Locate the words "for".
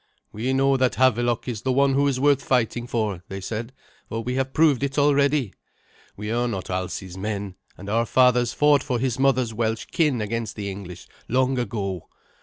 2.87-3.23, 4.09-4.21, 8.81-8.97